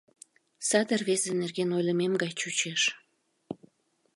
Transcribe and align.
Саде 0.67 0.93
рвезе 0.99 1.31
нерген 1.41 1.69
ойлымем 1.77 2.13
гай 2.21 2.31
чучеш. 2.39 2.81